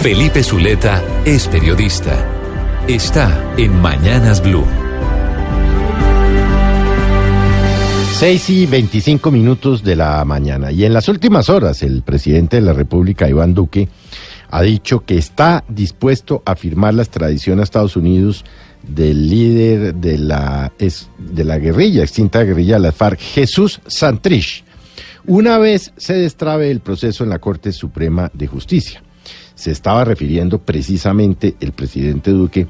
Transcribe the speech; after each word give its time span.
Felipe 0.00 0.42
Zuleta 0.42 1.04
es 1.26 1.46
periodista. 1.46 2.26
Está 2.88 3.54
en 3.58 3.82
Mañanas 3.82 4.42
Blue. 4.42 4.64
6 8.14 8.50
y 8.50 8.64
25 8.64 9.30
minutos 9.30 9.84
de 9.84 9.96
la 9.96 10.24
mañana. 10.24 10.72
Y 10.72 10.86
en 10.86 10.94
las 10.94 11.06
últimas 11.10 11.50
horas, 11.50 11.82
el 11.82 12.00
presidente 12.00 12.56
de 12.56 12.62
la 12.62 12.72
República, 12.72 13.28
Iván 13.28 13.52
Duque, 13.52 13.90
ha 14.48 14.62
dicho 14.62 15.00
que 15.04 15.18
está 15.18 15.64
dispuesto 15.68 16.42
a 16.46 16.56
firmar 16.56 16.94
la 16.94 17.02
extradición 17.02 17.60
a 17.60 17.64
Estados 17.64 17.94
Unidos 17.94 18.46
del 18.82 19.28
líder 19.28 19.94
de 19.96 20.16
la, 20.16 20.72
de 21.18 21.44
la 21.44 21.58
guerrilla, 21.58 22.04
extinta 22.04 22.42
guerrilla 22.42 22.76
de 22.76 22.80
la 22.80 22.92
FARC, 22.92 23.20
Jesús 23.20 23.82
Santrich, 23.86 24.64
una 25.26 25.58
vez 25.58 25.92
se 25.98 26.14
destrabe 26.14 26.70
el 26.70 26.80
proceso 26.80 27.22
en 27.22 27.28
la 27.28 27.38
Corte 27.38 27.70
Suprema 27.72 28.30
de 28.32 28.46
Justicia. 28.46 29.02
Se 29.54 29.70
estaba 29.70 30.04
refiriendo 30.04 30.58
precisamente 30.58 31.54
el 31.60 31.72
presidente 31.72 32.30
Duque 32.30 32.66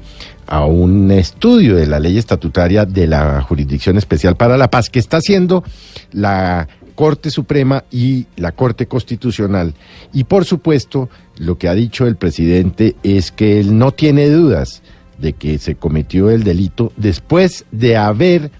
a 0.47 0.65
un 0.65 1.09
estudio 1.11 1.75
de 1.75 1.87
la 1.87 1.99
ley 1.99 2.17
estatutaria 2.17 2.85
de 2.85 3.07
la 3.07 3.41
Jurisdicción 3.41 3.97
Especial 3.97 4.35
para 4.35 4.57
la 4.57 4.69
Paz 4.69 4.89
que 4.89 4.99
está 4.99 5.17
haciendo 5.17 5.63
la 6.11 6.67
Corte 6.95 7.31
Suprema 7.31 7.85
y 7.89 8.27
la 8.35 8.51
Corte 8.51 8.87
Constitucional. 8.87 9.73
Y 10.13 10.25
por 10.25 10.45
supuesto, 10.45 11.09
lo 11.37 11.57
que 11.57 11.69
ha 11.69 11.73
dicho 11.73 12.05
el 12.05 12.15
presidente 12.15 12.95
es 13.03 13.31
que 13.31 13.59
él 13.59 13.77
no 13.77 13.91
tiene 13.91 14.29
dudas 14.29 14.81
de 15.17 15.33
que 15.33 15.57
se 15.59 15.75
cometió 15.75 16.29
el 16.29 16.43
delito 16.43 16.91
después 16.97 17.65
de 17.71 17.95
haber 17.95 18.51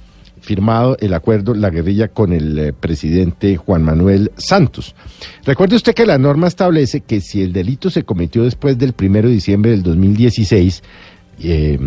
firmado 0.42 0.98
el 1.00 1.14
acuerdo 1.14 1.54
la 1.54 1.70
guerrilla 1.70 2.10
con 2.10 2.34
el 2.34 2.60
eh, 2.60 2.74
presidente 2.74 3.56
Juan 3.56 3.84
Manuel 3.84 4.32
Santos. 4.38 4.96
Recuerde 5.46 5.76
usted 5.76 5.94
que 5.94 6.06
la 6.06 6.18
norma 6.18 6.48
establece 6.48 7.02
que 7.02 7.22
si 7.22 7.42
el 7.42 7.54
delito 7.54 7.90
se 7.90 8.04
cometió 8.04 8.44
después 8.44 8.78
del 8.78 8.94
primero 8.94 9.30
de 9.30 9.36
diciembre 9.36 9.72
del 9.72 9.84
2016, 9.84 10.84
eh, 11.44 11.80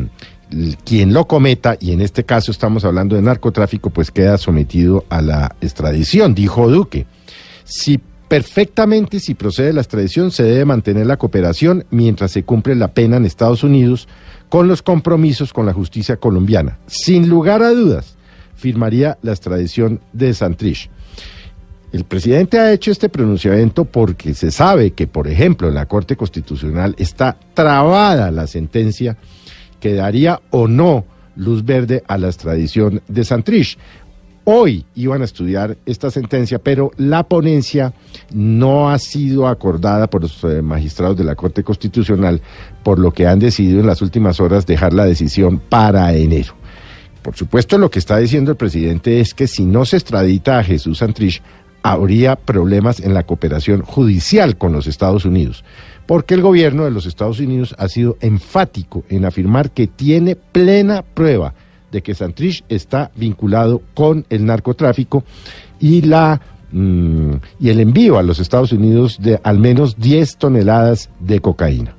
quien 0.84 1.12
lo 1.12 1.26
cometa, 1.26 1.76
y 1.80 1.92
en 1.92 2.00
este 2.00 2.24
caso 2.24 2.50
estamos 2.50 2.84
hablando 2.84 3.16
de 3.16 3.22
narcotráfico, 3.22 3.90
pues 3.90 4.10
queda 4.10 4.38
sometido 4.38 5.04
a 5.08 5.20
la 5.20 5.56
extradición, 5.60 6.34
dijo 6.34 6.70
Duque. 6.70 7.06
Si 7.64 8.00
perfectamente, 8.28 9.20
si 9.20 9.34
procede 9.34 9.72
la 9.72 9.80
extradición, 9.80 10.30
se 10.30 10.44
debe 10.44 10.64
mantener 10.64 11.06
la 11.06 11.16
cooperación 11.16 11.84
mientras 11.90 12.30
se 12.30 12.44
cumple 12.44 12.74
la 12.74 12.92
pena 12.92 13.16
en 13.16 13.24
Estados 13.24 13.64
Unidos 13.64 14.08
con 14.48 14.68
los 14.68 14.82
compromisos 14.82 15.52
con 15.52 15.66
la 15.66 15.72
justicia 15.72 16.16
colombiana. 16.16 16.78
Sin 16.86 17.28
lugar 17.28 17.62
a 17.62 17.70
dudas, 17.70 18.13
firmaría 18.64 19.18
la 19.20 19.32
extradición 19.32 20.00
de 20.14 20.32
Santrich. 20.32 20.88
El 21.92 22.04
presidente 22.04 22.58
ha 22.58 22.72
hecho 22.72 22.90
este 22.90 23.10
pronunciamiento 23.10 23.84
porque 23.84 24.32
se 24.32 24.50
sabe 24.50 24.92
que, 24.92 25.06
por 25.06 25.28
ejemplo, 25.28 25.68
en 25.68 25.74
la 25.74 25.84
Corte 25.84 26.16
Constitucional 26.16 26.94
está 26.96 27.36
trabada 27.52 28.30
la 28.30 28.46
sentencia 28.46 29.18
que 29.80 29.92
daría 29.92 30.40
o 30.48 30.66
no 30.66 31.04
luz 31.36 31.62
verde 31.62 32.02
a 32.08 32.16
la 32.16 32.28
extradición 32.28 33.02
de 33.06 33.26
Santrich. 33.26 33.76
Hoy 34.44 34.86
iban 34.94 35.20
a 35.20 35.26
estudiar 35.26 35.76
esta 35.84 36.10
sentencia, 36.10 36.58
pero 36.58 36.90
la 36.96 37.24
ponencia 37.24 37.92
no 38.32 38.88
ha 38.88 38.98
sido 38.98 39.46
acordada 39.46 40.08
por 40.08 40.22
los 40.22 40.42
eh, 40.44 40.62
magistrados 40.62 41.18
de 41.18 41.24
la 41.24 41.34
Corte 41.34 41.62
Constitucional, 41.62 42.40
por 42.82 42.98
lo 42.98 43.12
que 43.12 43.26
han 43.26 43.40
decidido 43.40 43.80
en 43.80 43.86
las 43.86 44.00
últimas 44.00 44.40
horas 44.40 44.64
dejar 44.64 44.94
la 44.94 45.04
decisión 45.04 45.58
para 45.58 46.14
enero. 46.14 46.63
Por 47.24 47.34
supuesto, 47.36 47.78
lo 47.78 47.90
que 47.90 48.00
está 48.00 48.18
diciendo 48.18 48.50
el 48.50 48.58
presidente 48.58 49.18
es 49.18 49.32
que 49.32 49.46
si 49.46 49.64
no 49.64 49.86
se 49.86 49.96
extradita 49.96 50.58
a 50.58 50.62
Jesús 50.62 50.98
Santrich, 50.98 51.40
habría 51.82 52.36
problemas 52.36 53.00
en 53.00 53.14
la 53.14 53.22
cooperación 53.22 53.80
judicial 53.80 54.58
con 54.58 54.72
los 54.72 54.86
Estados 54.86 55.24
Unidos, 55.24 55.64
porque 56.04 56.34
el 56.34 56.42
gobierno 56.42 56.84
de 56.84 56.90
los 56.90 57.06
Estados 57.06 57.40
Unidos 57.40 57.74
ha 57.78 57.88
sido 57.88 58.18
enfático 58.20 59.04
en 59.08 59.24
afirmar 59.24 59.70
que 59.70 59.86
tiene 59.86 60.36
plena 60.36 61.00
prueba 61.00 61.54
de 61.90 62.02
que 62.02 62.14
Santrich 62.14 62.62
está 62.68 63.10
vinculado 63.16 63.80
con 63.94 64.26
el 64.28 64.44
narcotráfico 64.44 65.24
y 65.80 66.02
la 66.02 66.42
mm, 66.72 67.36
y 67.58 67.70
el 67.70 67.80
envío 67.80 68.18
a 68.18 68.22
los 68.22 68.38
Estados 68.38 68.70
Unidos 68.72 69.16
de 69.18 69.40
al 69.42 69.58
menos 69.58 69.96
10 69.96 70.36
toneladas 70.36 71.08
de 71.20 71.40
cocaína. 71.40 71.96